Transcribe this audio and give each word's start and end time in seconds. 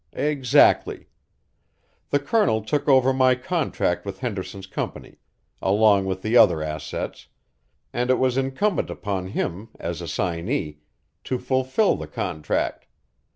"Exactly. 0.13 1.05
The 2.09 2.17
Colonel 2.17 2.63
took 2.63 2.89
over 2.89 3.13
my 3.13 3.35
contract 3.35 4.03
with 4.03 4.17
Henderson's 4.21 4.65
company, 4.65 5.19
along 5.61 6.05
with 6.05 6.23
the 6.23 6.35
other 6.35 6.63
assets, 6.63 7.27
and 7.93 8.09
it 8.09 8.17
was 8.17 8.35
incumbent 8.35 8.89
upon 8.89 9.27
him, 9.27 9.69
as 9.79 10.01
assignee, 10.01 10.79
to 11.25 11.37
fulfill 11.37 11.97
the 11.97 12.07
contract. 12.07 12.87